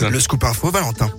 [0.00, 1.10] Le scoop info, Valentin.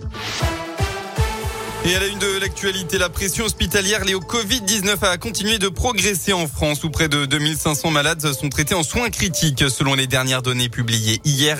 [1.86, 5.70] Et à la une de l'actualité, la pression hospitalière liée au Covid-19 a continué de
[5.70, 10.08] progresser en France où près de 2500 malades sont traités en soins critiques selon les
[10.08, 11.58] dernières données publiées hier.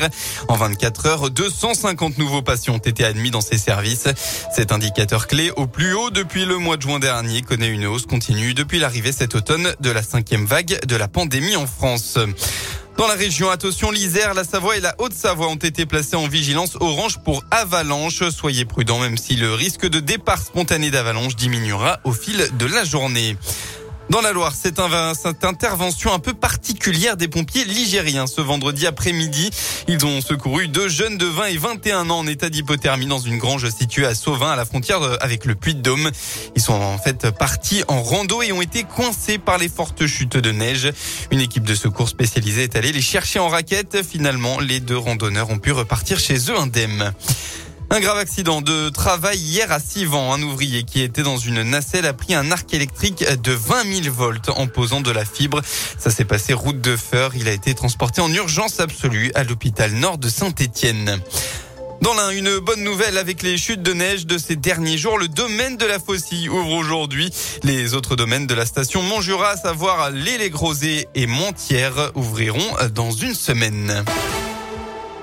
[0.48, 4.08] En 24 heures, 250 nouveaux patients ont été admis dans ces services.
[4.54, 8.06] Cet indicateur clé au plus haut depuis le mois de juin dernier connaît une hausse
[8.06, 12.18] continue depuis l'arrivée cet automne de la cinquième vague de la pandémie en France.
[13.00, 16.76] Dans la région, attention, l'Isère, la Savoie et la Haute-Savoie ont été placés en vigilance
[16.82, 18.30] orange pour avalanche.
[18.30, 22.84] Soyez prudents même si le risque de départ spontané d'avalanche diminuera au fil de la
[22.84, 23.38] journée.
[24.10, 28.88] Dans la Loire, c'est un, cette intervention un peu particulière des pompiers ligériens ce vendredi
[28.88, 29.52] après-midi.
[29.88, 33.38] Ils ont secouru deux jeunes de 20 et 21 ans en état d'hypothermie dans une
[33.38, 36.10] grange située à Sauvin, à la frontière avec le Puy-de-Dôme.
[36.56, 40.38] Ils sont en fait partis en rando et ont été coincés par les fortes chutes
[40.38, 40.92] de neige.
[41.30, 44.04] Une équipe de secours spécialisée est allée les chercher en raquette.
[44.04, 47.14] Finalement, les deux randonneurs ont pu repartir chez eux indemnes.
[47.92, 50.32] Un grave accident de travail hier à Sivan.
[50.32, 54.16] Un ouvrier qui était dans une nacelle a pris un arc électrique de 20 000
[54.16, 55.62] volts en posant de la fibre.
[55.98, 57.32] Ça s'est passé route de Feur.
[57.36, 61.20] Il a été transporté en urgence absolue à l'hôpital nord de Saint-Étienne.
[62.02, 65.18] Dans l'un, une bonne nouvelle avec les chutes de neige de ces derniers jours.
[65.18, 67.32] Le domaine de la Faucille ouvre aujourd'hui.
[67.64, 73.12] Les autres domaines de la station Montjura, à savoir les Légrosés et Montières, ouvriront dans
[73.12, 74.06] une semaine.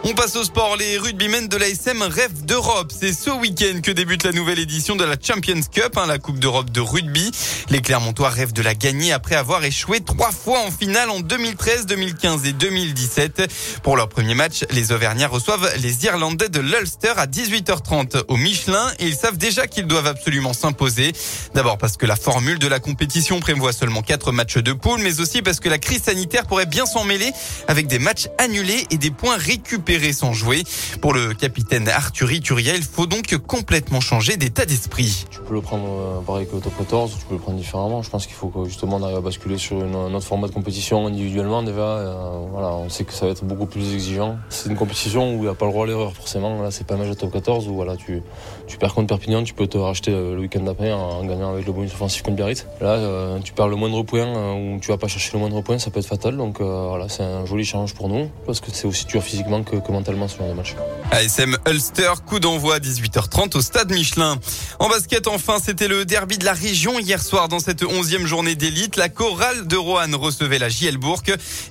[0.08, 0.76] On passe au sport.
[0.76, 2.92] Les rugbymen de l'ASM rêvent d'Europe.
[2.96, 6.38] C'est ce week-end que débute la nouvelle édition de la Champions Cup, hein, la Coupe
[6.38, 7.32] d'Europe de rugby.
[7.70, 11.86] Les Clermontois rêvent de la gagner après avoir échoué trois fois en finale en 2013,
[11.86, 13.52] 2015 et 2017.
[13.82, 18.92] Pour leur premier match, les Auvergnats reçoivent les Irlandais de l'Ulster à 18h30 au Michelin
[19.00, 21.14] et ils savent déjà qu'ils doivent absolument s'imposer.
[21.54, 25.18] D'abord parce que la formule de la compétition prévoit seulement quatre matchs de poule, mais
[25.18, 27.32] aussi parce que la crise sanitaire pourrait bien s'en mêler
[27.66, 30.62] avec des matchs annulés et des points récupérés sans jouer.
[31.00, 35.24] Pour le capitaine Arthur Ituriel, il faut donc complètement changer d'état d'esprit.
[35.30, 38.02] Tu peux le prendre euh, pareil que au top 14, tu peux le prendre différemment.
[38.02, 41.06] Je pense qu'il faut justement on arrive à basculer sur un autre format de compétition
[41.06, 41.80] individuellement déjà.
[41.80, 44.36] Euh, voilà, on sait que ça va être beaucoup plus exigeant.
[44.48, 46.62] C'est une compétition où il n'y a pas le droit à l'erreur forcément.
[46.62, 48.22] Là, c'est pas un match de top 14 où voilà, tu,
[48.66, 51.66] tu perds contre Perpignan, tu peux te racheter euh, le week-end d'après en gagnant avec
[51.66, 52.66] le bonus offensif contre Biarritz.
[52.80, 55.90] Là, tu perds le moindre point ou tu vas pas chercher le moindre point, ça
[55.90, 56.36] peut être fatal.
[56.36, 59.76] Donc voilà, c'est un joli challenge pour nous parce que c'est aussi dur physiquement que
[59.92, 60.74] mentalement sur le match.
[61.10, 64.36] ASM Ulster, coup d'envoi à 18h30 au stade Michelin.
[64.78, 68.54] En basket, enfin, c'était le derby de la région hier soir dans cette onzième journée
[68.54, 68.96] d'élite.
[68.96, 71.22] La chorale de Roanne recevait la JL Bourg.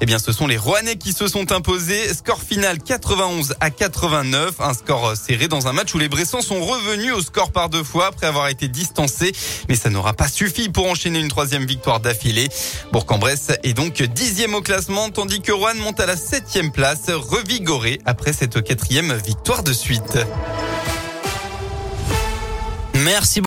[0.02, 2.14] Eh bien, ce sont les Roannais qui se sont imposés.
[2.14, 4.56] Score final 91 à 89.
[4.60, 7.84] Un score serré dans un match où les Bressans sont revenus au score par deux
[7.84, 9.34] fois après avoir été distancés.
[9.70, 12.50] Mais ça n'aura pas suffi pour enchaîner une troisième victoire d'affilée.
[12.92, 17.95] Bourg-en-Bresse est donc dixième au classement, tandis que Roanne monte à la septième place, revigoré
[18.06, 20.18] après cette quatrième victoire de suite.
[22.96, 23.42] Merci